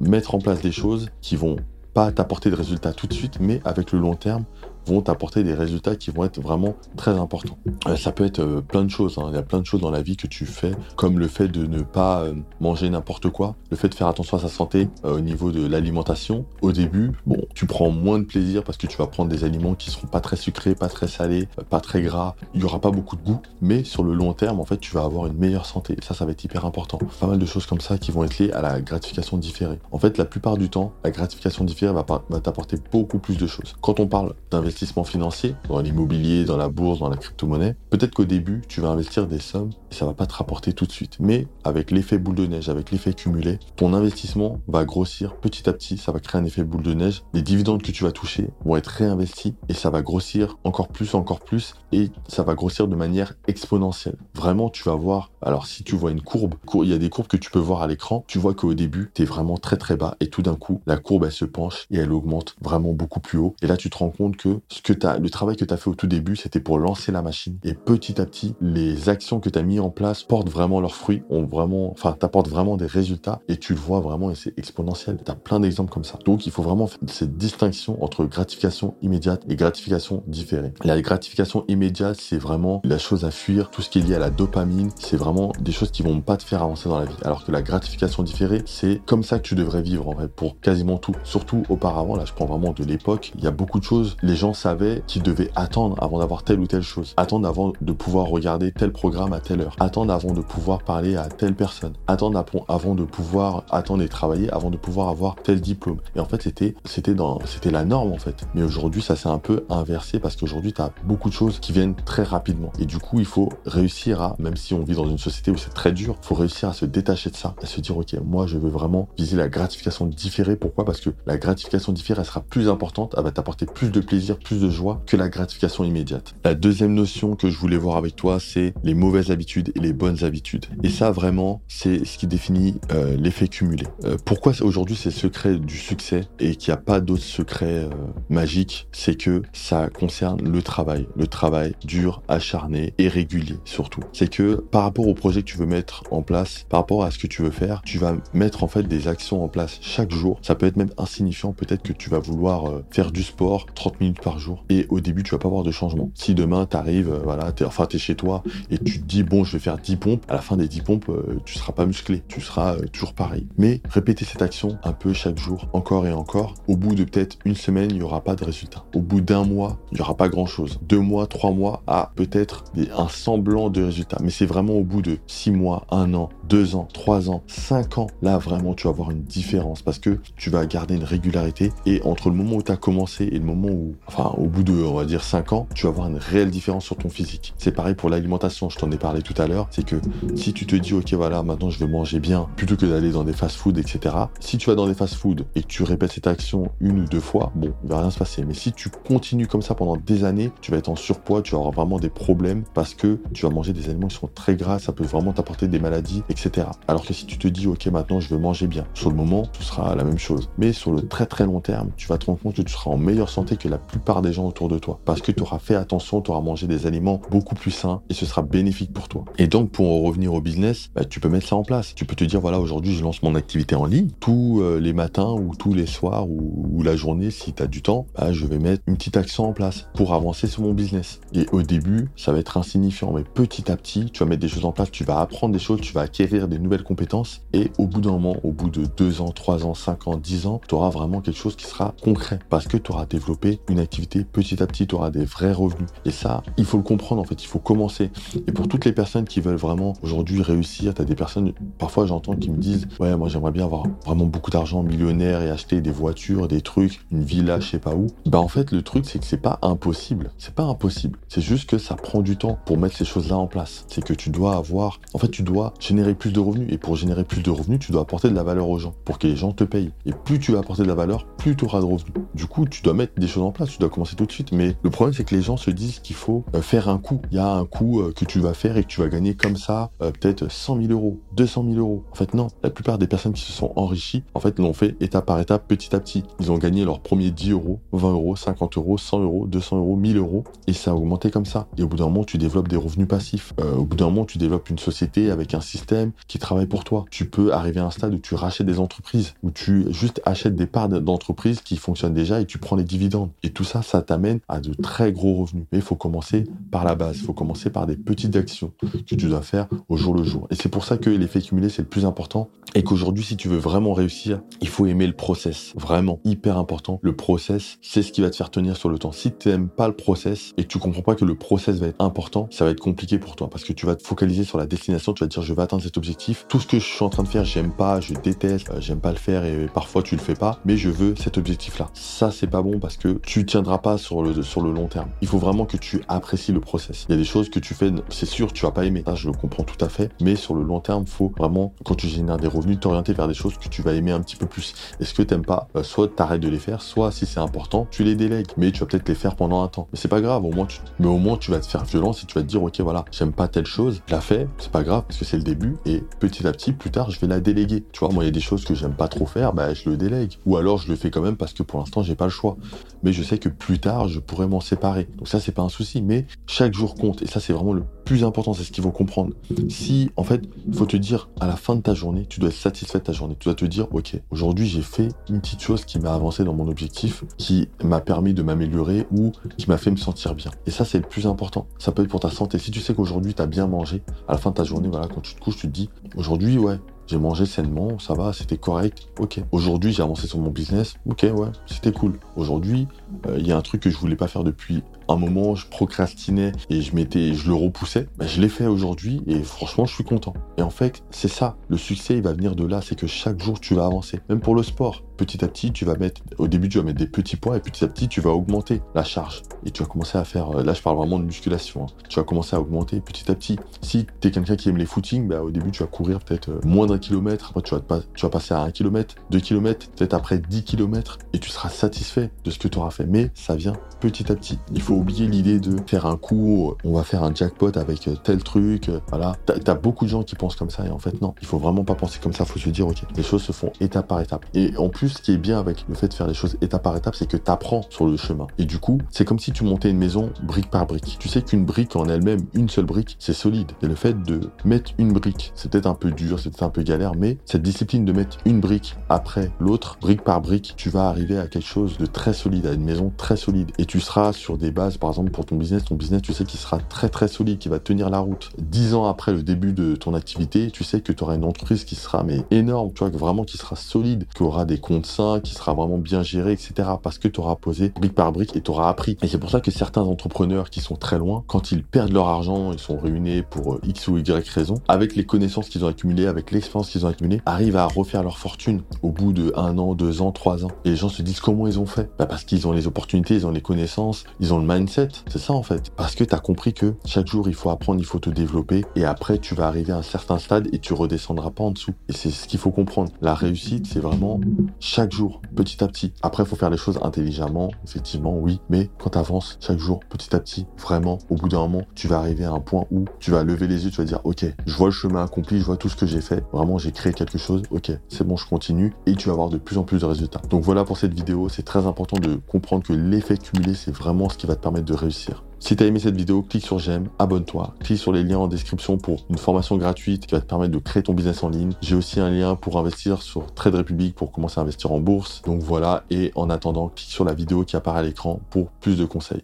mettre 0.00 0.34
en 0.34 0.38
place 0.38 0.60
des 0.60 0.72
choses 0.72 1.10
qui 1.20 1.36
vont 1.36 1.56
pas 1.92 2.10
t'apporter 2.12 2.50
de 2.50 2.56
résultats 2.56 2.92
tout 2.92 3.06
de 3.06 3.14
suite, 3.14 3.38
mais 3.40 3.60
avec 3.64 3.92
le 3.92 4.00
long 4.00 4.14
terme, 4.16 4.44
vont 4.86 5.00
t'apporter 5.00 5.44
des 5.44 5.54
résultats 5.54 5.96
qui 5.96 6.10
vont 6.10 6.24
être 6.24 6.40
vraiment 6.40 6.74
très 6.96 7.12
importants. 7.12 7.58
Euh, 7.86 7.96
ça 7.96 8.12
peut 8.12 8.24
être 8.24 8.40
euh, 8.40 8.60
plein 8.60 8.84
de 8.84 8.90
choses. 8.90 9.18
Hein. 9.18 9.26
Il 9.30 9.34
y 9.34 9.38
a 9.38 9.42
plein 9.42 9.60
de 9.60 9.66
choses 9.66 9.80
dans 9.80 9.90
la 9.90 10.02
vie 10.02 10.16
que 10.16 10.26
tu 10.26 10.46
fais, 10.46 10.72
comme 10.96 11.18
le 11.18 11.28
fait 11.28 11.48
de 11.48 11.66
ne 11.66 11.80
pas 11.80 12.22
euh, 12.22 12.34
manger 12.60 12.90
n'importe 12.90 13.30
quoi, 13.30 13.56
le 13.70 13.76
fait 13.76 13.88
de 13.88 13.94
faire 13.94 14.06
attention 14.06 14.36
à 14.36 14.40
sa 14.40 14.48
santé 14.48 14.88
au 15.02 15.20
niveau 15.20 15.50
de 15.50 15.66
l'alimentation. 15.66 16.44
Au 16.62 16.72
début, 16.72 17.12
bon, 17.26 17.44
tu 17.54 17.66
prends 17.66 17.90
moins 17.90 18.18
de 18.18 18.24
plaisir 18.24 18.64
parce 18.64 18.78
que 18.78 18.86
tu 18.86 18.96
vas 18.96 19.06
prendre 19.06 19.30
des 19.30 19.44
aliments 19.44 19.74
qui 19.74 19.90
seront 19.90 20.06
pas 20.06 20.20
très 20.20 20.36
sucrés, 20.36 20.74
pas 20.74 20.88
très 20.88 21.08
salés, 21.08 21.48
pas 21.70 21.80
très 21.80 22.02
gras. 22.02 22.36
Il 22.54 22.60
y 22.60 22.64
aura 22.64 22.80
pas 22.80 22.90
beaucoup 22.90 23.16
de 23.16 23.22
goût, 23.22 23.40
mais 23.60 23.84
sur 23.84 24.02
le 24.02 24.14
long 24.14 24.32
terme, 24.32 24.60
en 24.60 24.64
fait, 24.64 24.78
tu 24.78 24.94
vas 24.94 25.04
avoir 25.04 25.26
une 25.26 25.36
meilleure 25.36 25.66
santé. 25.66 25.96
Ça, 26.02 26.14
ça 26.14 26.24
va 26.24 26.32
être 26.32 26.44
hyper 26.44 26.64
important. 26.64 26.98
Pas 27.20 27.26
mal 27.26 27.38
de 27.38 27.46
choses 27.46 27.66
comme 27.66 27.80
ça 27.80 27.98
qui 27.98 28.10
vont 28.10 28.24
être 28.24 28.38
liées 28.38 28.52
à 28.52 28.62
la 28.62 28.80
gratification 28.80 29.36
différée. 29.36 29.78
En 29.92 29.98
fait, 29.98 30.18
la 30.18 30.24
plupart 30.24 30.56
du 30.56 30.68
temps, 30.68 30.92
la 31.04 31.10
gratification 31.10 31.64
différée 31.64 31.92
va 31.92 32.40
t'apporter 32.40 32.76
beaucoup 32.92 33.18
plus 33.18 33.36
de 33.36 33.46
choses. 33.46 33.74
Quand 33.80 34.00
on 34.00 34.06
parle 34.06 34.34
d'investissement 34.50 34.73
financier, 35.04 35.54
dans 35.68 35.80
l'immobilier, 35.80 36.44
dans 36.44 36.56
la 36.56 36.68
bourse, 36.68 36.98
dans 37.00 37.08
la 37.08 37.16
crypto-monnaie, 37.16 37.76
peut-être 37.90 38.14
qu'au 38.14 38.24
début, 38.24 38.62
tu 38.68 38.80
vas 38.80 38.88
investir 38.88 39.26
des 39.26 39.38
sommes 39.38 39.70
et 39.90 39.94
ça 39.94 40.06
va 40.06 40.14
pas 40.14 40.26
te 40.26 40.34
rapporter 40.34 40.72
tout 40.72 40.86
de 40.86 40.92
suite. 40.92 41.16
Mais 41.20 41.46
avec 41.64 41.90
l'effet 41.90 42.18
boule 42.18 42.34
de 42.34 42.46
neige, 42.46 42.68
avec 42.68 42.90
l'effet 42.90 43.12
cumulé, 43.12 43.58
ton 43.76 43.94
investissement 43.94 44.60
va 44.68 44.84
grossir 44.84 45.36
petit 45.36 45.68
à 45.68 45.72
petit, 45.72 45.98
ça 45.98 46.12
va 46.12 46.20
créer 46.20 46.40
un 46.40 46.44
effet 46.44 46.64
boule 46.64 46.82
de 46.82 46.94
neige. 46.94 47.22
Les 47.32 47.42
dividendes 47.42 47.82
que 47.82 47.92
tu 47.92 48.04
vas 48.04 48.12
toucher 48.12 48.50
vont 48.64 48.76
être 48.76 48.88
réinvestis 48.88 49.54
et 49.68 49.74
ça 49.74 49.90
va 49.90 50.02
grossir 50.02 50.58
encore 50.64 50.88
plus, 50.88 51.14
encore 51.14 51.40
plus 51.40 51.74
et 51.92 52.10
ça 52.28 52.42
va 52.42 52.54
grossir 52.54 52.88
de 52.88 52.96
manière 52.96 53.34
exponentielle. 53.46 54.16
Vraiment, 54.34 54.70
tu 54.70 54.84
vas 54.84 54.94
voir, 54.94 55.30
alors 55.42 55.66
si 55.66 55.84
tu 55.84 55.96
vois 55.96 56.10
une 56.10 56.22
courbe, 56.22 56.54
il 56.82 56.88
y 56.88 56.92
a 56.92 56.98
des 56.98 57.10
courbes 57.10 57.28
que 57.28 57.36
tu 57.36 57.50
peux 57.50 57.58
voir 57.58 57.82
à 57.82 57.86
l'écran, 57.86 58.24
tu 58.26 58.38
vois 58.38 58.54
qu'au 58.54 58.74
début, 58.74 59.10
tu 59.14 59.22
es 59.22 59.24
vraiment 59.24 59.56
très 59.56 59.76
très 59.76 59.96
bas 59.96 60.16
et 60.20 60.28
tout 60.28 60.42
d'un 60.42 60.56
coup, 60.56 60.80
la 60.86 60.96
courbe 60.96 61.24
elle 61.24 61.32
se 61.32 61.44
penche 61.44 61.86
et 61.90 61.98
elle 61.98 62.12
augmente 62.12 62.56
vraiment 62.60 62.92
beaucoup 62.92 63.20
plus 63.20 63.38
haut. 63.38 63.54
Et 63.62 63.66
là, 63.66 63.76
tu 63.76 63.90
te 63.90 63.98
rends 63.98 64.10
compte 64.10 64.36
que 64.36 64.60
ce 64.68 64.82
que 64.82 65.06
as, 65.06 65.18
le 65.18 65.30
travail 65.30 65.56
que 65.56 65.64
tu 65.64 65.74
as 65.74 65.76
fait 65.76 65.90
au 65.90 65.94
tout 65.94 66.06
début, 66.06 66.36
c'était 66.36 66.60
pour 66.60 66.78
lancer 66.78 67.12
la 67.12 67.22
machine. 67.22 67.58
Et 67.64 67.74
petit 67.74 68.20
à 68.20 68.26
petit, 68.26 68.54
les 68.60 69.08
actions 69.08 69.40
que 69.40 69.48
tu 69.48 69.58
as 69.58 69.62
mis 69.62 69.80
en 69.80 69.90
place 69.90 70.22
portent 70.22 70.48
vraiment 70.48 70.80
leurs 70.80 70.94
fruits, 70.94 71.22
ont 71.30 71.44
vraiment, 71.44 71.90
enfin, 71.92 72.12
t'apportent 72.12 72.48
vraiment 72.48 72.76
des 72.76 72.86
résultats 72.86 73.40
et 73.48 73.56
tu 73.56 73.74
le 73.74 73.78
vois 73.78 74.00
vraiment 74.00 74.30
et 74.30 74.34
c'est 74.34 74.56
exponentiel. 74.58 75.18
Tu 75.24 75.30
as 75.30 75.34
plein 75.34 75.60
d'exemples 75.60 75.92
comme 75.92 76.04
ça. 76.04 76.18
Donc, 76.24 76.46
il 76.46 76.52
faut 76.52 76.62
vraiment 76.62 76.86
faire 76.86 76.98
cette 77.08 77.36
distinction 77.36 78.02
entre 78.02 78.24
gratification 78.24 78.94
immédiate 79.02 79.42
et 79.48 79.56
gratification 79.56 80.22
différée. 80.26 80.72
La 80.82 81.00
gratification 81.00 81.64
immédiate, 81.68 82.16
c'est 82.20 82.38
vraiment 82.38 82.80
la 82.84 82.98
chose 82.98 83.24
à 83.24 83.30
fuir, 83.30 83.70
tout 83.70 83.82
ce 83.82 83.90
qui 83.90 83.98
est 83.98 84.02
lié 84.02 84.14
à 84.14 84.18
la 84.18 84.30
dopamine, 84.30 84.90
c'est 84.96 85.16
vraiment 85.16 85.52
des 85.60 85.72
choses 85.72 85.90
qui 85.90 86.02
vont 86.02 86.20
pas 86.20 86.36
te 86.36 86.44
faire 86.44 86.62
avancer 86.62 86.88
dans 86.88 86.98
la 86.98 87.04
vie. 87.04 87.16
Alors 87.24 87.44
que 87.44 87.52
la 87.52 87.62
gratification 87.62 88.22
différée, 88.22 88.62
c'est 88.66 89.00
comme 89.06 89.22
ça 89.22 89.38
que 89.38 89.44
tu 89.44 89.54
devrais 89.54 89.82
vivre 89.82 90.08
en 90.08 90.14
vrai 90.14 90.28
pour 90.28 90.60
quasiment 90.60 90.98
tout. 90.98 91.14
Surtout 91.24 91.64
auparavant, 91.68 92.16
là, 92.16 92.24
je 92.24 92.32
prends 92.32 92.46
vraiment 92.46 92.72
de 92.72 92.84
l'époque, 92.84 93.32
il 93.36 93.44
y 93.44 93.46
a 93.46 93.50
beaucoup 93.50 93.78
de 93.78 93.84
choses, 93.84 94.16
les 94.22 94.36
gens 94.36 94.53
savaient 94.54 95.02
qu'ils 95.06 95.22
devaient 95.22 95.50
attendre 95.56 95.96
avant 96.02 96.18
d'avoir 96.18 96.42
telle 96.42 96.60
ou 96.60 96.66
telle 96.66 96.82
chose, 96.82 97.14
attendre 97.16 97.46
avant 97.48 97.72
de 97.80 97.92
pouvoir 97.92 98.26
regarder 98.26 98.72
tel 98.72 98.92
programme 98.92 99.32
à 99.32 99.40
telle 99.40 99.60
heure, 99.60 99.76
attendre 99.80 100.12
avant 100.12 100.32
de 100.32 100.40
pouvoir 100.40 100.82
parler 100.82 101.16
à 101.16 101.28
telle 101.28 101.54
personne, 101.54 101.94
attendre 102.06 102.42
avant 102.68 102.94
de 102.94 103.04
pouvoir 103.04 103.64
attendre 103.70 104.02
et 104.02 104.08
travailler 104.08 104.50
avant 104.50 104.70
de 104.70 104.76
pouvoir 104.76 105.08
avoir 105.08 105.36
tel 105.36 105.60
diplôme. 105.60 105.98
Et 106.16 106.20
en 106.20 106.24
fait, 106.24 106.42
c'était 106.42 107.14
dans 107.14 107.38
c'était 107.44 107.70
la 107.70 107.84
norme 107.84 108.12
en 108.12 108.18
fait. 108.18 108.46
Mais 108.54 108.62
aujourd'hui, 108.62 109.02
ça 109.02 109.16
s'est 109.16 109.28
un 109.28 109.38
peu 109.38 109.64
inversé 109.68 110.18
parce 110.18 110.36
qu'aujourd'hui, 110.36 110.72
tu 110.72 110.82
as 110.82 110.90
beaucoup 111.04 111.28
de 111.28 111.34
choses 111.34 111.58
qui 111.60 111.72
viennent 111.72 111.94
très 111.94 112.22
rapidement. 112.22 112.72
Et 112.78 112.86
du 112.86 112.98
coup, 112.98 113.20
il 113.20 113.26
faut 113.26 113.48
réussir 113.66 114.22
à, 114.22 114.36
même 114.38 114.56
si 114.56 114.74
on 114.74 114.82
vit 114.82 114.94
dans 114.94 115.08
une 115.08 115.18
société 115.18 115.50
où 115.50 115.56
c'est 115.56 115.72
très 115.74 115.92
dur, 115.92 116.16
faut 116.22 116.34
réussir 116.34 116.68
à 116.68 116.72
se 116.72 116.84
détacher 116.84 117.30
de 117.30 117.36
ça, 117.36 117.54
à 117.62 117.66
se 117.66 117.80
dire, 117.80 117.96
ok, 117.96 118.14
moi, 118.24 118.46
je 118.46 118.58
veux 118.58 118.70
vraiment 118.70 119.08
viser 119.16 119.36
la 119.36 119.48
gratification 119.48 120.06
différée. 120.06 120.56
Pourquoi? 120.56 120.84
Parce 120.84 121.00
que 121.00 121.10
la 121.26 121.36
gratification 121.36 121.92
différée, 121.92 122.20
elle 122.20 122.26
sera 122.26 122.40
plus 122.40 122.68
importante, 122.68 123.14
elle 123.16 123.24
va 123.24 123.30
t'apporter 123.30 123.66
plus 123.66 123.90
de 123.90 124.00
plaisir, 124.00 124.38
plus 124.44 124.60
de 124.60 124.70
joie 124.70 125.02
que 125.06 125.16
la 125.16 125.28
gratification 125.28 125.82
immédiate. 125.82 126.34
La 126.44 126.54
deuxième 126.54 126.94
notion 126.94 127.34
que 127.34 127.50
je 127.50 127.58
voulais 127.58 127.78
voir 127.78 127.96
avec 127.96 128.14
toi, 128.14 128.38
c'est 128.38 128.74
les 128.84 128.94
mauvaises 128.94 129.30
habitudes 129.30 129.72
et 129.74 129.80
les 129.80 129.92
bonnes 129.92 130.22
habitudes. 130.22 130.66
Et 130.84 130.90
ça, 130.90 131.10
vraiment, 131.10 131.62
c'est 131.66 132.04
ce 132.04 132.18
qui 132.18 132.26
définit 132.26 132.76
euh, 132.92 133.16
l'effet 133.16 133.48
cumulé. 133.48 133.86
Euh, 134.04 134.16
pourquoi 134.24 134.52
aujourd'hui 134.60 134.94
c'est 134.94 135.10
secret 135.10 135.58
du 135.58 135.78
succès 135.78 136.28
et 136.38 136.56
qu'il 136.56 136.72
n'y 136.72 136.78
a 136.78 136.82
pas 136.82 137.00
d'autres 137.00 137.22
secrets 137.22 137.84
euh, 137.84 137.90
magiques, 138.28 138.86
c'est 138.92 139.16
que 139.16 139.42
ça 139.52 139.88
concerne 139.88 140.46
le 140.46 140.62
travail. 140.62 141.08
Le 141.16 141.26
travail 141.26 141.74
dur, 141.84 142.22
acharné 142.28 142.92
et 142.98 143.08
régulier 143.08 143.56
surtout. 143.64 144.02
C'est 144.12 144.30
que 144.30 144.56
par 144.56 144.82
rapport 144.82 145.08
au 145.08 145.14
projet 145.14 145.40
que 145.40 145.46
tu 145.46 145.56
veux 145.56 145.66
mettre 145.66 146.04
en 146.10 146.22
place, 146.22 146.66
par 146.68 146.80
rapport 146.80 147.04
à 147.04 147.10
ce 147.10 147.18
que 147.18 147.26
tu 147.26 147.42
veux 147.42 147.50
faire, 147.50 147.80
tu 147.84 147.98
vas 147.98 148.14
mettre 148.34 148.62
en 148.62 148.68
fait 148.68 148.82
des 148.82 149.08
actions 149.08 149.42
en 149.42 149.48
place 149.48 149.78
chaque 149.80 150.12
jour. 150.12 150.38
Ça 150.42 150.54
peut 150.54 150.66
être 150.66 150.76
même 150.76 150.92
insignifiant, 150.98 151.52
peut-être 151.52 151.82
que 151.82 151.94
tu 151.94 152.10
vas 152.10 152.18
vouloir 152.18 152.82
faire 152.90 153.10
du 153.10 153.22
sport 153.22 153.66
30 153.74 154.00
minutes 154.00 154.20
par 154.20 154.33
jour 154.38 154.64
et 154.68 154.86
au 154.88 155.00
début 155.00 155.22
tu 155.22 155.32
vas 155.32 155.38
pas 155.38 155.48
avoir 155.48 155.62
de 155.62 155.70
changement. 155.70 156.10
Si 156.14 156.34
demain 156.34 156.66
tu 156.66 156.76
arrives, 156.76 157.20
voilà, 157.24 157.52
es, 157.58 157.64
enfin 157.64 157.86
es 157.92 157.98
chez 157.98 158.14
toi 158.14 158.42
et 158.70 158.78
tu 158.78 159.00
te 159.00 159.06
dis 159.06 159.22
bon 159.22 159.44
je 159.44 159.52
vais 159.52 159.58
faire 159.58 159.78
10 159.78 159.96
pompes, 159.96 160.24
à 160.28 160.34
la 160.34 160.40
fin 160.40 160.56
des 160.56 160.68
10 160.68 160.80
pompes 160.82 161.10
tu 161.44 161.58
seras 161.58 161.72
pas 161.72 161.86
musclé, 161.86 162.22
tu 162.28 162.40
seras 162.40 162.76
toujours 162.92 163.14
pareil. 163.14 163.46
Mais 163.58 163.80
répéter 163.88 164.24
cette 164.24 164.42
action 164.42 164.78
un 164.82 164.92
peu 164.92 165.12
chaque 165.12 165.38
jour, 165.38 165.68
encore 165.72 166.06
et 166.06 166.12
encore, 166.12 166.54
au 166.68 166.76
bout 166.76 166.94
de 166.94 167.04
peut-être 167.04 167.38
une 167.44 167.54
semaine, 167.54 167.90
il 167.90 167.96
n'y 167.96 168.02
aura 168.02 168.22
pas 168.22 168.36
de 168.36 168.44
résultat. 168.44 168.84
Au 168.94 169.00
bout 169.00 169.20
d'un 169.20 169.44
mois, 169.44 169.78
il 169.92 169.96
n'y 169.96 170.00
aura 170.00 170.16
pas 170.16 170.28
grand-chose. 170.28 170.80
Deux 170.82 171.00
mois, 171.00 171.26
trois 171.26 171.52
mois, 171.52 171.82
à 171.86 172.12
peut-être 172.16 172.64
un 172.96 173.08
semblant 173.08 173.70
de 173.70 173.82
résultat. 173.82 174.18
Mais 174.22 174.30
c'est 174.30 174.46
vraiment 174.46 174.74
au 174.74 174.84
bout 174.84 175.02
de 175.02 175.18
six 175.26 175.50
mois, 175.50 175.86
un 175.90 176.14
an, 176.14 176.28
deux 176.48 176.76
ans, 176.76 176.88
trois 176.92 177.30
ans, 177.30 177.42
cinq 177.46 177.98
ans, 177.98 178.08
là 178.22 178.38
vraiment 178.38 178.74
tu 178.74 178.86
vas 178.86 178.92
voir 178.92 179.10
une 179.10 179.22
différence 179.22 179.82
parce 179.82 179.98
que 179.98 180.18
tu 180.36 180.50
vas 180.50 180.66
garder 180.66 180.94
une 180.94 181.04
régularité 181.04 181.72
et 181.86 182.02
entre 182.04 182.30
le 182.30 182.36
moment 182.36 182.56
où 182.56 182.62
tu 182.62 182.72
as 182.72 182.76
commencé 182.76 183.24
et 183.24 183.38
le 183.38 183.44
moment 183.44 183.68
où, 183.68 183.94
enfin 184.06 184.23
au 184.28 184.46
bout 184.46 184.62
de, 184.62 184.72
on 184.72 184.94
va 184.94 185.04
dire 185.04 185.22
cinq 185.22 185.52
ans, 185.52 185.66
tu 185.74 185.86
vas 185.86 185.92
voir 185.92 186.08
une 186.08 186.18
réelle 186.18 186.50
différence 186.50 186.84
sur 186.84 186.96
ton 186.96 187.08
physique. 187.08 187.54
C'est 187.58 187.72
pareil 187.72 187.94
pour 187.94 188.10
l'alimentation, 188.10 188.68
je 188.68 188.78
t'en 188.78 188.90
ai 188.90 188.96
parlé 188.96 189.22
tout 189.22 189.34
à 189.40 189.46
l'heure, 189.46 189.68
c'est 189.70 189.84
que 189.84 189.96
si 190.34 190.52
tu 190.52 190.66
te 190.66 190.76
dis 190.76 190.94
ok 190.94 191.12
voilà 191.14 191.42
maintenant 191.42 191.70
je 191.70 191.78
vais 191.78 191.86
manger 191.86 192.20
bien 192.20 192.48
plutôt 192.56 192.76
que 192.76 192.86
d'aller 192.86 193.10
dans 193.10 193.24
des 193.24 193.32
fast-food 193.32 193.78
etc. 193.78 194.14
Si 194.40 194.58
tu 194.58 194.70
vas 194.70 194.76
dans 194.76 194.86
des 194.86 194.94
fast-food 194.94 195.46
et 195.54 195.62
tu 195.62 195.82
répètes 195.82 196.12
cette 196.12 196.26
action 196.26 196.70
une 196.80 197.00
ou 197.00 197.04
deux 197.04 197.20
fois, 197.20 197.52
bon, 197.54 197.72
il 197.82 197.90
va 197.90 198.00
rien 198.00 198.10
se 198.10 198.18
passer. 198.18 198.44
Mais 198.44 198.54
si 198.54 198.72
tu 198.72 198.88
continues 198.88 199.46
comme 199.46 199.62
ça 199.62 199.74
pendant 199.74 199.96
des 199.96 200.24
années, 200.24 200.52
tu 200.60 200.70
vas 200.70 200.78
être 200.78 200.88
en 200.88 200.96
surpoids, 200.96 201.42
tu 201.42 201.52
vas 201.52 201.58
avoir 201.58 201.72
vraiment 201.72 201.98
des 201.98 202.08
problèmes 202.10 202.64
parce 202.74 202.94
que 202.94 203.18
tu 203.32 203.46
vas 203.46 203.52
manger 203.52 203.72
des 203.72 203.88
aliments 203.88 204.08
qui 204.08 204.16
sont 204.16 204.30
très 204.32 204.56
gras, 204.56 204.78
ça 204.78 204.92
peut 204.92 205.04
vraiment 205.04 205.32
t'apporter 205.32 205.68
des 205.68 205.78
maladies, 205.78 206.22
etc. 206.28 206.68
Alors 206.88 207.04
que 207.04 207.12
si 207.12 207.26
tu 207.26 207.38
te 207.38 207.48
dis, 207.48 207.66
ok, 207.66 207.86
maintenant 207.86 208.20
je 208.20 208.28
veux 208.28 208.40
manger 208.40 208.66
bien, 208.66 208.86
sur 208.94 209.10
le 209.10 209.16
moment, 209.16 209.42
tout 209.46 209.62
sera 209.62 209.94
la 209.94 210.04
même 210.04 210.18
chose. 210.18 210.48
Mais 210.58 210.72
sur 210.72 210.92
le 210.92 211.06
très 211.06 211.26
très 211.26 211.46
long 211.46 211.60
terme, 211.60 211.90
tu 211.96 212.06
vas 212.08 212.18
te 212.18 212.26
rendre 212.26 212.40
compte 212.40 212.54
que 212.54 212.62
tu 212.62 212.72
seras 212.72 212.90
en 212.90 212.96
meilleure 212.96 213.30
santé 213.30 213.56
que 213.56 213.68
la 213.68 213.78
plupart 213.78 214.03
des 214.22 214.32
gens 214.32 214.46
autour 214.46 214.68
de 214.68 214.78
toi 214.78 215.00
parce 215.04 215.20
que 215.20 215.32
tu 215.32 215.42
auras 215.42 215.58
fait 215.58 215.74
attention, 215.74 216.20
tu 216.20 216.30
auras 216.30 216.40
mangé 216.40 216.66
des 216.66 216.86
aliments 216.86 217.20
beaucoup 217.30 217.54
plus 217.54 217.70
sains 217.70 218.02
et 218.10 218.14
ce 218.14 218.26
sera 218.26 218.42
bénéfique 218.42 218.92
pour 218.92 219.08
toi. 219.08 219.24
Et 219.38 219.46
donc, 219.46 219.70
pour 219.70 219.90
en 219.90 220.00
revenir 220.00 220.34
au 220.34 220.40
business, 220.40 220.90
bah, 220.94 221.04
tu 221.04 221.20
peux 221.20 221.28
mettre 221.28 221.48
ça 221.48 221.56
en 221.56 221.62
place. 221.62 221.94
Tu 221.94 222.04
peux 222.04 222.14
te 222.14 222.24
dire, 222.24 222.40
voilà, 222.40 222.60
aujourd'hui, 222.60 222.94
je 222.94 223.02
lance 223.02 223.22
mon 223.22 223.34
activité 223.34 223.74
en 223.74 223.86
ligne. 223.86 224.08
Tous 224.20 224.60
euh, 224.60 224.78
les 224.78 224.92
matins 224.92 225.32
ou 225.32 225.54
tous 225.56 225.74
les 225.74 225.86
soirs 225.86 226.28
ou, 226.28 226.82
la 226.84 226.96
journée, 226.96 227.30
si 227.30 227.54
tu 227.54 227.62
as 227.62 227.66
du 227.66 227.80
temps, 227.80 228.06
bah, 228.14 228.32
je 228.32 228.44
vais 228.46 228.58
mettre 228.58 228.82
une 228.86 228.96
petite 228.96 229.16
action 229.16 229.48
en 229.48 229.52
place 229.52 229.88
pour 229.94 230.12
avancer 230.12 230.46
sur 230.46 230.62
mon 230.62 230.74
business. 230.74 231.20
Et 231.32 231.46
au 231.52 231.62
début, 231.62 232.08
ça 232.14 232.30
va 232.32 232.38
être 232.38 232.58
insignifiant, 232.58 233.12
mais 233.12 233.24
petit 233.24 233.72
à 233.72 233.76
petit, 233.76 234.10
tu 234.12 234.22
vas 234.22 234.28
mettre 234.28 234.42
des 234.42 234.48
choses 234.48 234.66
en 234.66 234.72
place, 234.72 234.90
tu 234.90 235.02
vas 235.02 235.20
apprendre 235.20 235.54
des 235.54 235.58
choses, 235.58 235.80
tu 235.80 235.94
vas 235.94 236.02
acquérir 236.02 236.46
des 236.46 236.58
nouvelles 236.58 236.82
compétences. 236.82 237.40
Et 237.54 237.70
au 237.78 237.86
bout 237.86 238.02
d'un 238.02 238.10
moment, 238.10 238.36
au 238.42 238.52
bout 238.52 238.68
de 238.68 238.84
deux 238.84 239.22
ans, 239.22 239.30
trois 239.30 239.64
ans, 239.64 239.72
cinq 239.72 240.06
ans, 240.06 240.18
dix 240.18 240.46
ans, 240.46 240.60
tu 240.68 240.74
auras 240.74 240.90
vraiment 240.90 241.22
quelque 241.22 241.38
chose 241.38 241.56
qui 241.56 241.64
sera 241.64 241.94
concret 242.02 242.38
parce 242.50 242.68
que 242.68 242.76
tu 242.76 242.92
auras 242.92 243.06
développé 243.06 243.60
une 243.68 243.78
activité 243.78 243.93
petit 244.00 244.62
à 244.62 244.66
petit, 244.66 244.86
tu 244.86 244.94
auras 244.94 245.10
des 245.10 245.24
vrais 245.24 245.52
revenus. 245.52 245.88
Et 246.04 246.10
ça, 246.10 246.42
il 246.56 246.64
faut 246.64 246.76
le 246.76 246.82
comprendre 246.82 247.20
en 247.20 247.24
fait, 247.24 247.42
il 247.42 247.46
faut 247.46 247.58
commencer. 247.58 248.10
Et 248.46 248.52
pour 248.52 248.68
toutes 248.68 248.84
les 248.84 248.92
personnes 248.92 249.24
qui 249.24 249.40
veulent 249.40 249.56
vraiment 249.56 249.94
aujourd'hui 250.02 250.42
réussir, 250.42 250.94
tu 250.94 251.02
as 251.02 251.04
des 251.04 251.14
personnes, 251.14 251.52
parfois 251.78 252.06
j'entends 252.06 252.36
qui 252.36 252.50
me 252.50 252.58
disent, 252.58 252.88
ouais, 253.00 253.16
moi 253.16 253.28
j'aimerais 253.28 253.52
bien 253.52 253.64
avoir 253.64 253.84
vraiment 254.04 254.26
beaucoup 254.26 254.50
d'argent, 254.50 254.82
millionnaire 254.82 255.42
et 255.42 255.50
acheter 255.50 255.80
des 255.80 255.90
voitures, 255.90 256.48
des 256.48 256.60
trucs, 256.60 257.00
une 257.10 257.22
villa, 257.22 257.60
je 257.60 257.70
sais 257.70 257.78
pas 257.78 257.94
où. 257.94 258.08
Bah 258.26 258.40
en 258.40 258.48
fait, 258.48 258.72
le 258.72 258.82
truc 258.82 259.04
c'est 259.06 259.18
que 259.18 259.24
c'est 259.24 259.40
pas 259.40 259.58
impossible. 259.62 260.30
C'est 260.38 260.54
pas 260.54 260.64
impossible. 260.64 261.18
C'est 261.28 261.40
juste 261.40 261.68
que 261.68 261.78
ça 261.78 261.94
prend 261.94 262.22
du 262.22 262.36
temps 262.36 262.58
pour 262.64 262.78
mettre 262.78 262.96
ces 262.96 263.04
choses-là 263.04 263.36
en 263.36 263.46
place. 263.46 263.84
C'est 263.88 264.04
que 264.04 264.12
tu 264.12 264.30
dois 264.30 264.56
avoir, 264.56 265.00
en 265.12 265.18
fait, 265.18 265.28
tu 265.28 265.42
dois 265.42 265.74
générer 265.80 266.14
plus 266.14 266.32
de 266.32 266.40
revenus. 266.40 266.68
Et 266.70 266.78
pour 266.78 266.96
générer 266.96 267.24
plus 267.24 267.42
de 267.42 267.50
revenus, 267.50 267.80
tu 267.80 267.92
dois 267.92 268.02
apporter 268.02 268.28
de 268.28 268.34
la 268.34 268.42
valeur 268.42 268.68
aux 268.68 268.78
gens 268.78 268.94
pour 269.04 269.18
que 269.18 269.26
les 269.26 269.36
gens 269.36 269.52
te 269.52 269.64
payent. 269.64 269.92
Et 270.06 270.12
plus 270.12 270.38
tu 270.38 270.52
vas 270.52 270.58
apporter 270.60 270.82
de 270.82 270.88
la 270.88 270.94
valeur, 270.94 271.26
plus 271.36 271.56
tu 271.56 271.64
auras 271.64 271.80
de 271.80 271.84
revenus. 271.84 272.14
Du 272.34 272.46
coup, 272.46 272.66
tu 272.66 272.82
dois 272.82 272.94
mettre 272.94 273.14
des 273.18 273.26
choses 273.26 273.42
en 273.42 273.52
place. 273.52 273.70
Tu 273.70 273.78
dois 273.78 273.83
commencer 273.88 274.16
tout 274.16 274.26
de 274.26 274.32
suite. 274.32 274.52
Mais 274.52 274.76
le 274.82 274.90
problème, 274.90 275.14
c'est 275.14 275.24
que 275.24 275.34
les 275.34 275.42
gens 275.42 275.56
se 275.56 275.70
disent 275.70 276.00
qu'il 276.00 276.16
faut 276.16 276.44
euh, 276.54 276.62
faire 276.62 276.88
un 276.88 276.98
coup. 276.98 277.20
Il 277.30 277.36
y 277.36 277.40
a 277.40 277.48
un 277.48 277.64
coup 277.64 278.00
euh, 278.00 278.12
que 278.12 278.24
tu 278.24 278.40
vas 278.40 278.54
faire 278.54 278.76
et 278.76 278.82
que 278.82 278.88
tu 278.88 279.00
vas 279.00 279.08
gagner 279.08 279.34
comme 279.34 279.56
ça, 279.56 279.90
euh, 280.02 280.10
peut-être 280.10 280.50
100 280.50 280.82
000 280.82 280.92
euros, 280.92 281.18
200 281.36 281.64
000 281.68 281.78
euros. 281.78 282.04
En 282.12 282.14
fait, 282.14 282.34
non. 282.34 282.48
La 282.62 282.70
plupart 282.70 282.98
des 282.98 283.06
personnes 283.06 283.32
qui 283.32 283.42
se 283.42 283.52
sont 283.52 283.72
enrichies, 283.76 284.22
en 284.34 284.40
fait, 284.40 284.58
l'ont 284.58 284.72
fait 284.72 284.96
étape 285.00 285.26
par 285.26 285.40
étape, 285.40 285.66
petit 285.68 285.94
à 285.94 286.00
petit. 286.00 286.24
Ils 286.40 286.50
ont 286.52 286.58
gagné 286.58 286.84
leur 286.84 287.00
premier 287.00 287.30
10 287.30 287.52
euros, 287.52 287.80
20 287.92 288.12
euros, 288.12 288.36
50 288.36 288.76
euros, 288.76 288.98
100 288.98 289.20
euros, 289.20 289.46
200 289.46 289.78
euros, 289.78 289.96
1000 289.96 290.16
euros, 290.16 290.44
et 290.66 290.72
ça 290.72 290.92
a 290.92 290.94
augmenté 290.94 291.30
comme 291.30 291.46
ça. 291.46 291.66
Et 291.78 291.82
au 291.82 291.88
bout 291.88 291.96
d'un 291.96 292.04
moment, 292.04 292.24
tu 292.24 292.38
développes 292.38 292.68
des 292.68 292.76
revenus 292.76 293.08
passifs. 293.08 293.52
Au 293.58 293.84
bout 293.84 293.96
d'un 293.96 294.06
moment, 294.06 294.24
tu 294.24 294.38
développes 294.38 294.70
une 294.70 294.78
société 294.78 295.30
avec 295.30 295.54
un 295.54 295.60
système 295.60 296.12
qui 296.28 296.38
travaille 296.38 296.66
pour 296.66 296.84
toi. 296.84 297.04
Tu 297.10 297.26
peux 297.26 297.52
arriver 297.52 297.80
à 297.80 297.86
un 297.86 297.90
stade 297.90 298.14
où 298.14 298.18
tu 298.18 298.34
rachètes 298.34 298.66
des 298.66 298.78
entreprises, 298.78 299.34
où 299.42 299.50
tu 299.50 299.86
juste 299.92 300.20
achètes 300.24 300.56
des 300.56 300.66
parts 300.66 300.88
d'entreprises 300.88 301.60
qui 301.60 301.76
fonctionnent 301.76 302.14
déjà 302.14 302.40
et 302.40 302.46
tu 302.46 302.58
prends 302.58 302.76
les 302.76 302.84
dividendes. 302.84 303.30
Et 303.42 303.50
tout 303.50 303.64
ça, 303.64 303.73
ça 303.82 304.02
t'amène 304.02 304.40
à 304.48 304.60
de 304.60 304.74
très 304.74 305.12
gros 305.12 305.34
revenus. 305.34 305.66
Mais 305.72 305.78
il 305.78 305.84
faut 305.84 305.96
commencer 305.96 306.44
par 306.70 306.84
la 306.84 306.94
base. 306.94 307.16
Il 307.18 307.24
faut 307.24 307.32
commencer 307.32 307.70
par 307.70 307.86
des 307.86 307.96
petites 307.96 308.36
actions 308.36 308.72
que 308.80 309.14
tu 309.14 309.26
dois 309.26 309.42
faire 309.42 309.68
au 309.88 309.96
jour 309.96 310.14
le 310.14 310.24
jour. 310.24 310.46
Et 310.50 310.54
c'est 310.54 310.68
pour 310.68 310.84
ça 310.84 310.96
que 310.96 311.10
l'effet 311.10 311.40
cumulé, 311.40 311.68
c'est 311.68 311.82
le 311.82 311.88
plus 311.88 312.04
important. 312.04 312.48
Et 312.76 312.82
qu'aujourd'hui, 312.82 313.22
si 313.22 313.36
tu 313.36 313.46
veux 313.48 313.56
vraiment 313.56 313.92
réussir, 313.92 314.40
il 314.60 314.66
faut 314.66 314.86
aimer 314.86 315.06
le 315.06 315.12
process. 315.12 315.72
Vraiment, 315.76 316.18
hyper 316.24 316.58
important. 316.58 316.98
Le 317.02 317.14
process, 317.14 317.78
c'est 317.82 318.02
ce 318.02 318.10
qui 318.10 318.20
va 318.20 318.30
te 318.30 318.36
faire 318.36 318.50
tenir 318.50 318.76
sur 318.76 318.88
le 318.88 318.98
temps. 318.98 319.12
Si 319.12 319.30
tu 319.30 319.48
n'aimes 319.48 319.68
pas 319.68 319.86
le 319.86 319.94
process 319.94 320.52
et 320.58 320.64
que 320.64 320.68
tu 320.68 320.80
comprends 320.80 321.02
pas 321.02 321.14
que 321.14 321.24
le 321.24 321.36
process 321.36 321.76
va 321.76 321.86
être 321.86 322.00
important, 322.02 322.48
ça 322.50 322.64
va 322.64 322.72
être 322.72 322.80
compliqué 322.80 323.20
pour 323.20 323.36
toi 323.36 323.48
parce 323.48 323.62
que 323.62 323.72
tu 323.72 323.86
vas 323.86 323.94
te 323.94 324.02
focaliser 324.02 324.42
sur 324.42 324.58
la 324.58 324.66
destination. 324.66 325.12
Tu 325.12 325.22
vas 325.22 325.28
te 325.28 325.34
dire, 325.34 325.42
je 325.44 325.54
vais 325.54 325.62
atteindre 325.62 325.84
cet 325.84 325.96
objectif. 325.96 326.46
Tout 326.48 326.58
ce 326.58 326.66
que 326.66 326.80
je 326.80 326.84
suis 326.84 327.04
en 327.04 327.10
train 327.10 327.22
de 327.22 327.28
faire, 327.28 327.44
j'aime 327.44 327.72
pas, 327.72 328.00
je 328.00 328.12
déteste, 328.14 328.70
euh, 328.70 328.80
j'aime 328.80 328.98
pas 328.98 329.12
le 329.12 329.18
faire 329.18 329.44
et 329.44 329.68
parfois 329.72 330.02
tu 330.02 330.16
le 330.16 330.20
fais 330.20 330.34
pas, 330.34 330.58
mais 330.64 330.76
je 330.76 330.90
veux 330.90 331.14
cet 331.16 331.38
objectif-là. 331.38 331.90
Ça, 331.94 332.32
c'est 332.32 332.48
pas 332.48 332.62
bon 332.62 332.80
parce 332.80 332.96
que 332.96 333.20
tu 333.22 333.46
tiendras 333.46 333.78
pas 333.78 333.98
sur 333.98 334.20
le, 334.20 334.42
sur 334.42 334.62
le 334.62 334.72
long 334.72 334.88
terme. 334.88 335.10
Il 335.22 335.28
faut 335.28 335.38
vraiment 335.38 335.64
que 335.64 335.76
tu 335.76 336.02
apprécies 336.08 336.50
le 336.50 336.60
process. 336.60 337.06
Il 337.08 337.12
y 337.12 337.14
a 337.14 337.18
des 337.18 337.24
choses 337.24 337.50
que 337.50 337.60
tu 337.60 337.72
fais, 337.72 337.92
c'est 338.08 338.26
sûr, 338.26 338.52
tu 338.52 338.66
vas 338.66 338.72
pas 338.72 338.84
aimer. 338.84 339.04
Ça, 339.06 339.14
je 339.14 339.28
le 339.28 339.34
comprends 339.34 339.62
tout 339.62 339.82
à 339.84 339.88
fait, 339.88 340.10
mais 340.20 340.34
sur 340.34 340.56
le 340.56 340.64
long 340.64 340.80
terme, 340.80 341.06
faut 341.06 341.32
vraiment, 341.38 341.72
quand 341.84 341.94
tu 341.94 342.08
génères 342.08 342.36
des 342.36 342.48
revenus, 342.48 342.63
t'orienter 342.72 343.12
vers 343.12 343.28
des 343.28 343.34
choses 343.34 343.58
que 343.58 343.68
tu 343.68 343.82
vas 343.82 343.92
aimer 343.92 344.12
un 344.12 344.20
petit 344.20 344.36
peu 344.36 344.46
plus. 344.46 344.74
Est-ce 345.00 345.14
que 345.14 345.22
t'aimes 345.22 345.44
pas, 345.44 345.68
euh, 345.76 345.82
soit 345.82 346.08
t'arrêtes 346.08 346.40
de 346.40 346.48
les 346.48 346.58
faire, 346.58 346.82
soit 346.82 347.12
si 347.12 347.26
c'est 347.26 347.40
important, 347.40 347.86
tu 347.90 348.04
les 348.04 348.14
délègues. 348.14 348.48
Mais 348.56 348.72
tu 348.72 348.80
vas 348.80 348.86
peut-être 348.86 349.08
les 349.08 349.14
faire 349.14 349.36
pendant 349.36 349.62
un 349.62 349.68
temps. 349.68 349.88
Mais 349.92 349.98
c'est 349.98 350.08
pas 350.08 350.20
grave, 350.20 350.44
au 350.44 350.50
moins 350.50 350.66
tu... 350.66 350.80
Mais 350.98 351.06
au 351.06 351.18
moins 351.18 351.36
tu 351.36 351.50
vas 351.50 351.60
te 351.60 351.66
faire 351.66 351.84
violence 351.84 352.22
et 352.22 352.26
tu 352.26 352.34
vas 352.34 352.42
te 352.42 352.48
dire, 352.48 352.62
ok 352.62 352.80
voilà, 352.80 353.04
j'aime 353.12 353.32
pas 353.32 353.48
telle 353.48 353.66
chose, 353.66 354.02
je 354.06 354.12
la 354.12 354.20
fais, 354.20 354.48
c'est 354.58 354.72
pas 354.72 354.82
grave 354.82 355.04
parce 355.06 355.18
que 355.18 355.24
c'est 355.24 355.36
le 355.36 355.42
début 355.42 355.76
et 355.86 356.02
petit 356.20 356.46
à 356.46 356.52
petit, 356.52 356.72
plus 356.72 356.90
tard, 356.90 357.10
je 357.10 357.20
vais 357.20 357.26
la 357.26 357.40
déléguer. 357.40 357.84
Tu 357.92 358.00
vois, 358.00 358.10
moi 358.10 358.24
il 358.24 358.26
y 358.26 358.28
a 358.28 358.32
des 358.32 358.40
choses 358.40 358.64
que 358.64 358.74
j'aime 358.74 358.94
pas 358.94 359.08
trop 359.08 359.26
faire, 359.26 359.52
bah 359.52 359.74
je 359.74 359.88
le 359.88 359.96
délègue. 359.96 360.38
Ou 360.46 360.56
alors 360.56 360.78
je 360.78 360.88
le 360.88 360.96
fais 360.96 361.10
quand 361.10 361.22
même 361.22 361.36
parce 361.36 361.52
que 361.52 361.62
pour 361.62 361.80
l'instant 361.80 362.02
j'ai 362.02 362.14
pas 362.14 362.24
le 362.24 362.30
choix. 362.30 362.56
Mais 363.02 363.12
je 363.12 363.22
sais 363.22 363.38
que 363.38 363.48
plus 363.48 363.78
tard, 363.78 364.08
je 364.08 364.20
pourrais 364.20 364.46
m'en 364.46 364.60
séparer. 364.60 365.08
Donc 365.16 365.28
ça 365.28 365.40
c'est 365.40 365.52
pas 365.52 365.62
un 365.62 365.68
souci, 365.68 366.02
mais 366.02 366.26
chaque 366.46 366.74
jour 366.74 366.94
compte 366.94 367.22
et 367.22 367.26
ça 367.26 367.40
c'est 367.40 367.52
vraiment 367.52 367.72
le 367.72 367.84
plus 368.04 368.24
important, 368.24 368.54
c'est 368.54 368.64
ce 368.64 368.72
qu'il 368.72 368.84
faut 368.84 368.90
comprendre. 368.90 369.32
Si, 369.68 370.10
en 370.16 370.24
fait, 370.24 370.42
il 370.66 370.74
faut 370.74 370.86
te 370.86 370.96
dire, 370.96 371.28
à 371.40 371.46
la 371.46 371.56
fin 371.56 371.74
de 371.74 371.80
ta 371.80 371.94
journée, 371.94 372.26
tu 372.28 372.40
dois 372.40 372.50
être 372.50 372.56
satisfait 372.56 372.98
de 372.98 373.04
ta 373.04 373.12
journée. 373.12 373.36
Tu 373.38 373.46
dois 373.48 373.54
te 373.54 373.64
dire, 373.64 373.86
ok, 373.92 374.20
aujourd'hui 374.30 374.66
j'ai 374.66 374.82
fait 374.82 375.08
une 375.28 375.40
petite 375.40 375.60
chose 375.60 375.84
qui 375.84 375.98
m'a 375.98 376.14
avancé 376.14 376.44
dans 376.44 376.54
mon 376.54 376.68
objectif, 376.68 377.24
qui 377.38 377.68
m'a 377.82 378.00
permis 378.00 378.34
de 378.34 378.42
m'améliorer 378.42 379.06
ou 379.10 379.32
qui 379.56 379.68
m'a 379.68 379.78
fait 379.78 379.90
me 379.90 379.96
sentir 379.96 380.34
bien. 380.34 380.50
Et 380.66 380.70
ça, 380.70 380.84
c'est 380.84 380.98
le 380.98 381.04
plus 381.08 381.26
important. 381.26 381.66
Ça 381.78 381.92
peut 381.92 382.02
être 382.02 382.10
pour 382.10 382.20
ta 382.20 382.30
santé. 382.30 382.58
Si 382.58 382.70
tu 382.70 382.80
sais 382.80 382.94
qu'aujourd'hui 382.94 383.34
tu 383.34 383.42
as 383.42 383.46
bien 383.46 383.66
mangé, 383.66 384.02
à 384.28 384.32
la 384.32 384.38
fin 384.38 384.50
de 384.50 384.56
ta 384.56 384.64
journée, 384.64 384.88
voilà, 384.88 385.08
quand 385.08 385.20
tu 385.20 385.34
te 385.34 385.40
couches, 385.40 385.56
tu 385.56 385.68
te 385.68 385.72
dis, 385.72 385.88
aujourd'hui, 386.16 386.58
ouais, 386.58 386.78
J'ai 387.06 387.18
mangé 387.18 387.44
sainement, 387.44 387.98
ça 387.98 388.14
va, 388.14 388.32
c'était 388.32 388.56
correct. 388.56 389.08
Ok. 389.18 389.42
Aujourd'hui, 389.52 389.92
j'ai 389.92 390.02
avancé 390.02 390.26
sur 390.26 390.38
mon 390.38 390.50
business. 390.50 390.94
Ok, 391.06 391.22
ouais, 391.22 391.48
c'était 391.66 391.92
cool. 391.92 392.18
Aujourd'hui, 392.34 392.88
euh, 393.26 393.36
il 393.38 393.46
y 393.46 393.52
a 393.52 393.56
un 393.58 393.60
truc 393.60 393.82
que 393.82 393.90
je 393.90 393.98
voulais 393.98 394.16
pas 394.16 394.26
faire 394.26 394.42
depuis 394.42 394.82
un 395.08 395.16
moment, 395.16 395.54
je 395.54 395.66
procrastinais 395.66 396.52
et 396.70 396.82
je 396.82 396.94
m'étais, 396.94 397.34
je 397.34 397.48
le 397.48 397.54
repoussais. 397.54 398.08
Ben, 398.18 398.26
je 398.26 398.40
l'ai 398.40 398.48
fait 398.48 398.66
aujourd'hui 398.66 399.22
et 399.26 399.42
franchement, 399.42 399.84
je 399.86 399.94
suis 399.94 400.04
content. 400.04 400.34
Et 400.58 400.62
en 400.62 400.70
fait, 400.70 401.02
c'est 401.10 401.28
ça. 401.28 401.56
Le 401.68 401.76
succès, 401.76 402.16
il 402.16 402.22
va 402.22 402.32
venir 402.32 402.54
de 402.56 402.66
là. 402.66 402.80
C'est 402.82 402.98
que 402.98 403.06
chaque 403.06 403.40
jour, 403.40 403.60
tu 403.60 403.74
vas 403.74 403.86
avancer. 403.86 404.20
Même 404.28 404.40
pour 404.40 404.54
le 404.54 404.62
sport 404.62 405.02
petit 405.16 405.44
à 405.44 405.48
petit, 405.48 405.72
tu 405.72 405.84
vas 405.84 405.96
mettre, 405.96 406.22
au 406.38 406.48
début, 406.48 406.68
tu 406.68 406.78
vas 406.78 406.84
mettre 406.84 406.98
des 406.98 407.06
petits 407.06 407.36
poids 407.36 407.56
et 407.56 407.60
petit 407.60 407.84
à 407.84 407.88
petit, 407.88 408.08
tu 408.08 408.20
vas 408.20 408.30
augmenter 408.30 408.80
la 408.94 409.04
charge. 409.04 409.42
Et 409.64 409.70
tu 409.70 409.82
vas 409.82 409.88
commencer 409.88 410.18
à 410.18 410.24
faire, 410.24 410.58
euh, 410.58 410.62
là, 410.62 410.74
je 410.74 410.82
parle 410.82 410.96
vraiment 410.96 411.18
de 411.18 411.24
musculation. 411.24 411.84
Hein. 411.84 412.04
Tu 412.08 412.18
vas 412.18 412.24
commencer 412.24 412.56
à 412.56 412.60
augmenter 412.60 413.00
petit 413.00 413.30
à 413.30 413.34
petit. 413.34 413.58
Si 413.80 414.06
tu 414.20 414.28
es 414.28 414.30
quelqu'un 414.30 414.56
qui 414.56 414.68
aime 414.68 414.76
les 414.76 414.86
footings, 414.86 415.28
bah, 415.28 415.42
au 415.42 415.50
début, 415.50 415.70
tu 415.70 415.82
vas 415.82 415.88
courir 415.88 416.18
peut-être 416.20 416.50
euh, 416.50 416.60
moins 416.64 416.86
d'un 416.86 416.98
kilomètre. 416.98 417.50
Après, 417.50 417.62
tu 417.62 417.74
vas, 417.74 417.80
tu 418.14 418.26
vas 418.26 418.30
passer 418.30 418.54
à 418.54 418.60
un 418.60 418.70
kilomètre, 418.70 419.14
deux 419.30 419.40
kilomètres, 419.40 419.88
peut-être 419.90 420.14
après 420.14 420.38
10 420.38 420.64
kilomètres 420.64 421.18
et 421.32 421.38
tu 421.38 421.50
seras 421.50 421.68
satisfait 421.68 422.30
de 422.44 422.50
ce 422.50 422.58
que 422.58 422.68
tu 422.68 422.78
auras 422.78 422.90
fait. 422.90 423.06
Mais 423.06 423.30
ça 423.34 423.56
vient 423.56 423.74
petit 424.00 424.30
à 424.30 424.34
petit. 424.34 424.58
Il 424.72 424.82
faut 424.82 424.93
oublier 424.94 425.26
l'idée 425.26 425.60
de 425.60 425.76
faire 425.86 426.06
un 426.06 426.16
coup, 426.16 426.74
on 426.84 426.94
va 426.94 427.02
faire 427.02 427.22
un 427.22 427.34
jackpot 427.34 427.76
avec 427.76 428.08
euh, 428.08 428.14
tel 428.22 428.42
truc. 428.42 428.90
Voilà. 429.08 429.36
T'as 429.46 429.72
as 429.72 429.74
beaucoup 429.74 430.04
de 430.04 430.10
gens 430.10 430.22
qui 430.22 430.36
pensent 430.36 430.56
comme 430.56 430.70
ça 430.70 430.86
et 430.86 430.90
en 430.90 430.98
fait, 430.98 431.20
non. 431.20 431.34
Il 431.40 431.46
faut 431.46 431.58
vraiment 431.58 431.84
pas 431.84 431.94
penser 431.94 432.18
comme 432.22 432.32
ça. 432.32 432.44
Faut 432.44 432.58
se 432.58 432.70
dire, 432.70 432.86
OK, 432.86 433.02
les 433.16 433.22
choses 433.22 433.42
se 433.42 433.52
font 433.52 433.72
étape 433.80 434.08
par 434.08 434.20
étape. 434.20 434.44
Et 434.54 434.76
en 434.76 434.88
plus, 434.88 435.10
ce 435.10 435.22
qui 435.22 435.32
est 435.32 435.38
bien 435.38 435.58
avec 435.58 435.84
le 435.88 435.94
fait 435.94 436.08
de 436.08 436.14
faire 436.14 436.26
les 436.26 436.34
choses 436.34 436.56
étape 436.60 436.82
par 436.82 436.96
étape, 436.96 437.14
c'est 437.14 437.28
que 437.28 437.36
tu 437.36 437.50
apprends 437.50 437.82
sur 437.90 438.06
le 438.06 438.16
chemin. 438.16 438.46
Et 438.58 438.64
du 438.64 438.78
coup, 438.78 438.98
c'est 439.10 439.24
comme 439.24 439.38
si 439.38 439.52
tu 439.52 439.64
montais 439.64 439.90
une 439.90 439.98
maison 439.98 440.30
brique 440.42 440.70
par 440.70 440.86
brique. 440.86 441.16
Tu 441.18 441.28
sais 441.28 441.42
qu'une 441.42 441.64
brique 441.64 441.96
en 441.96 442.06
elle-même, 442.08 442.40
une 442.54 442.68
seule 442.68 442.84
brique, 442.84 443.16
c'est 443.18 443.32
solide. 443.32 443.72
Et 443.82 443.86
le 443.86 443.94
fait 443.94 444.22
de 444.22 444.40
mettre 444.64 444.92
une 444.98 445.12
brique, 445.12 445.52
c'est 445.54 445.70
peut-être 445.70 445.86
un 445.86 445.94
peu 445.94 446.10
dur, 446.10 446.38
c'est 446.38 446.50
peut-être 446.50 446.62
un 446.62 446.70
peu 446.70 446.82
galère, 446.82 447.12
mais 447.16 447.38
cette 447.44 447.62
discipline 447.62 448.04
de 448.04 448.12
mettre 448.12 448.38
une 448.44 448.60
brique 448.60 448.96
après 449.08 449.50
l'autre, 449.60 449.98
brique 450.00 450.22
par 450.22 450.40
brique, 450.40 450.74
tu 450.76 450.90
vas 450.90 451.08
arriver 451.08 451.38
à 451.38 451.46
quelque 451.46 451.66
chose 451.66 451.98
de 451.98 452.06
très 452.06 452.32
solide, 452.32 452.66
à 452.66 452.72
une 452.72 452.84
maison 452.84 453.12
très 453.16 453.36
solide. 453.36 453.70
Et 453.78 453.86
tu 453.86 454.00
seras 454.00 454.32
sur 454.32 454.58
des 454.58 454.70
bases, 454.70 454.83
par 454.98 455.10
exemple, 455.10 455.30
pour 455.30 455.46
ton 455.46 455.56
business, 455.56 455.84
ton 455.84 455.94
business, 455.94 456.22
tu 456.22 456.32
sais 456.32 456.44
qu'il 456.44 456.60
sera 456.60 456.78
très 456.78 457.08
très 457.08 457.28
solide, 457.28 457.58
qui 457.58 457.68
va 457.68 457.78
tenir 457.78 458.10
la 458.10 458.18
route. 458.18 458.50
Dix 458.58 458.94
ans 458.94 459.06
après 459.06 459.32
le 459.32 459.42
début 459.42 459.72
de 459.72 459.96
ton 459.96 460.14
activité, 460.14 460.70
tu 460.70 460.84
sais 460.84 461.00
que 461.00 461.12
tu 461.12 461.24
auras 461.24 461.36
une 461.36 461.44
entreprise 461.44 461.84
qui 461.84 461.94
sera 461.94 462.22
mais 462.22 462.44
énorme, 462.50 462.92
tu 462.92 463.00
vois, 463.00 463.10
vraiment 463.10 463.44
qui 463.44 463.58
sera 463.58 463.76
solide, 463.76 464.26
qui 464.34 464.42
aura 464.42 464.64
des 464.64 464.78
comptes 464.78 465.06
sains, 465.06 465.40
qui 465.40 465.54
sera 465.54 465.74
vraiment 465.74 465.98
bien 465.98 466.22
géré, 466.22 466.52
etc. 466.52 466.88
Parce 467.02 467.18
que 467.18 467.28
tu 467.28 467.40
auras 467.40 467.56
posé 467.56 467.92
brique 468.00 468.14
par 468.14 468.32
brique 468.32 468.54
et 468.56 468.60
tu 468.60 468.70
auras 468.70 468.88
appris. 468.88 469.16
Et 469.22 469.28
c'est 469.28 469.38
pour 469.38 469.50
ça 469.50 469.60
que 469.60 469.70
certains 469.70 470.02
entrepreneurs 470.02 470.70
qui 470.70 470.80
sont 470.80 470.96
très 470.96 471.18
loin, 471.18 471.44
quand 471.46 471.72
ils 471.72 471.84
perdent 471.84 472.12
leur 472.12 472.28
argent, 472.28 472.72
ils 472.72 472.78
sont 472.78 472.96
ruinés 472.96 473.42
pour 473.42 473.74
euh, 473.74 473.80
X 473.84 474.08
ou 474.08 474.18
Y 474.18 474.48
raison, 474.48 474.76
avec 474.88 475.16
les 475.16 475.24
connaissances 475.24 475.68
qu'ils 475.68 475.84
ont 475.84 475.88
accumulées, 475.88 476.26
avec 476.26 476.50
l'expérience 476.50 476.90
qu'ils 476.90 477.06
ont 477.06 477.08
accumulée, 477.08 477.40
arrivent 477.46 477.76
à 477.76 477.86
refaire 477.86 478.22
leur 478.22 478.38
fortune 478.38 478.82
au 479.02 479.10
bout 479.10 479.32
de 479.32 479.52
un 479.56 479.78
an, 479.78 479.94
deux 479.94 480.22
ans, 480.22 480.32
trois 480.32 480.64
ans. 480.64 480.70
Et 480.84 480.90
les 480.90 480.96
gens 480.96 481.08
se 481.08 481.22
disent 481.22 481.40
comment 481.40 481.66
ils 481.66 481.78
ont 481.78 481.86
fait? 481.86 482.10
Bah 482.18 482.26
Parce 482.26 482.44
qu'ils 482.44 482.66
ont 482.66 482.72
les 482.72 482.86
opportunités, 482.86 483.34
ils 483.34 483.46
ont 483.46 483.50
les 483.50 483.60
connaissances, 483.60 484.24
ils 484.40 484.52
ont 484.52 484.58
le 484.58 484.64
mindset. 484.74 485.08
C'est 485.28 485.38
ça 485.38 485.52
en 485.52 485.62
fait. 485.62 485.90
Parce 485.96 486.14
que 486.14 486.24
tu 486.24 486.34
as 486.34 486.38
compris 486.38 486.72
que 486.72 486.94
chaque 487.04 487.26
jour, 487.26 487.48
il 487.48 487.54
faut 487.54 487.70
apprendre, 487.70 488.00
il 488.00 488.06
faut 488.06 488.18
te 488.18 488.30
développer. 488.30 488.84
Et 488.96 489.04
après, 489.04 489.38
tu 489.38 489.54
vas 489.54 489.66
arriver 489.66 489.92
à 489.92 489.98
un 489.98 490.02
certain 490.02 490.38
stade 490.38 490.68
et 490.72 490.78
tu 490.78 490.92
redescendras 490.92 491.50
pas 491.50 491.64
en 491.64 491.70
dessous. 491.70 491.92
Et 492.08 492.12
c'est 492.12 492.30
ce 492.30 492.46
qu'il 492.46 492.58
faut 492.58 492.70
comprendre. 492.70 493.12
La 493.20 493.34
réussite, 493.34 493.86
c'est 493.86 494.00
vraiment 494.00 494.40
chaque 494.80 495.12
jour 495.12 495.40
petit 495.54 495.82
à 495.82 495.88
petit. 495.88 496.12
Après, 496.22 496.42
il 496.42 496.46
faut 496.46 496.56
faire 496.56 496.70
les 496.70 496.76
choses 496.76 496.98
intelligemment, 497.02 497.70
effectivement, 497.84 498.36
oui, 498.36 498.60
mais 498.68 498.90
quand 498.98 499.10
tu 499.10 499.18
avances 499.18 499.58
chaque 499.60 499.78
jour, 499.78 500.00
petit 500.08 500.34
à 500.34 500.40
petit, 500.40 500.66
vraiment, 500.78 501.18
au 501.30 501.36
bout 501.36 501.48
d'un 501.48 501.58
moment, 501.58 501.82
tu 501.94 502.08
vas 502.08 502.18
arriver 502.18 502.44
à 502.44 502.52
un 502.52 502.60
point 502.60 502.84
où 502.90 503.04
tu 503.20 503.30
vas 503.30 503.44
lever 503.44 503.66
les 503.66 503.84
yeux, 503.84 503.90
tu 503.90 503.98
vas 503.98 504.04
dire, 504.04 504.20
ok, 504.24 504.44
je 504.66 504.76
vois 504.76 504.88
le 504.88 504.92
chemin 504.92 505.24
accompli, 505.24 505.60
je 505.60 505.64
vois 505.64 505.76
tout 505.76 505.88
ce 505.88 505.96
que 505.96 506.06
j'ai 506.06 506.20
fait, 506.20 506.44
vraiment, 506.52 506.78
j'ai 506.78 506.92
créé 506.92 507.12
quelque 507.12 507.38
chose, 507.38 507.62
ok, 507.70 507.92
c'est 508.08 508.26
bon, 508.26 508.36
je 508.36 508.46
continue, 508.46 508.94
et 509.06 509.14
tu 509.14 509.28
vas 509.28 509.32
avoir 509.32 509.48
de 509.48 509.58
plus 509.58 509.78
en 509.78 509.84
plus 509.84 510.00
de 510.00 510.06
résultats. 510.06 510.40
Donc 510.50 510.62
voilà 510.62 510.84
pour 510.84 510.98
cette 510.98 511.14
vidéo, 511.14 511.48
c'est 511.48 511.62
très 511.62 511.86
important 511.86 512.18
de 512.18 512.36
comprendre 512.48 512.82
que 512.82 512.92
l'effet 512.92 513.36
cumulé, 513.36 513.74
c'est 513.74 513.94
vraiment 513.94 514.28
ce 514.28 514.36
qui 514.36 514.46
va 514.46 514.56
te 514.56 514.63
de 514.72 514.94
réussir. 514.94 515.44
Si 515.60 515.76
tu 515.76 515.82
as 515.82 515.86
aimé 515.86 515.98
cette 515.98 516.16
vidéo, 516.16 516.42
clique 516.42 516.64
sur 516.64 516.78
j'aime, 516.78 517.08
abonne-toi, 517.18 517.74
clique 517.80 517.98
sur 517.98 518.12
les 518.12 518.22
liens 518.22 518.38
en 518.38 518.48
description 518.48 518.98
pour 518.98 519.24
une 519.30 519.38
formation 519.38 519.76
gratuite 519.76 520.26
qui 520.26 520.34
va 520.34 520.40
te 520.40 520.46
permettre 520.46 520.72
de 520.72 520.78
créer 520.78 521.02
ton 521.02 521.14
business 521.14 521.42
en 521.42 521.48
ligne. 521.48 521.72
J'ai 521.80 521.96
aussi 521.96 522.20
un 522.20 522.30
lien 522.30 522.54
pour 522.54 522.78
investir 522.78 523.22
sur 523.22 523.52
Trade 523.54 523.74
Republic 523.74 524.14
pour 524.14 524.30
commencer 524.30 524.60
à 524.60 524.62
investir 524.62 524.92
en 524.92 525.00
bourse. 525.00 525.42
Donc 525.46 525.62
voilà, 525.62 526.04
et 526.10 526.32
en 526.34 526.50
attendant, 526.50 526.88
clique 526.88 527.10
sur 527.10 527.24
la 527.24 527.32
vidéo 527.32 527.64
qui 527.64 527.76
apparaît 527.76 528.00
à 528.00 528.02
l'écran 528.02 528.40
pour 528.50 528.68
plus 528.72 528.98
de 528.98 529.06
conseils. 529.06 529.32